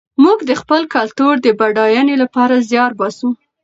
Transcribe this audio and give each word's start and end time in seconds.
موږ 0.23 0.39
د 0.49 0.51
خپل 0.61 0.81
کلتور 0.95 1.33
د 1.41 1.47
بډاینې 1.59 2.15
لپاره 2.23 2.55
زیار 2.69 2.91
باسو. 2.99 3.29